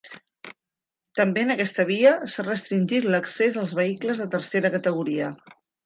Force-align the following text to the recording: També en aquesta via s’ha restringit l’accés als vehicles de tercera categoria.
També 1.19 1.43
en 1.47 1.55
aquesta 1.57 1.85
via 1.91 2.15
s’ha 2.33 2.47
restringit 2.49 3.07
l’accés 3.17 3.63
als 3.65 3.79
vehicles 3.83 4.23
de 4.25 4.31
tercera 4.39 4.77
categoria. 4.81 5.35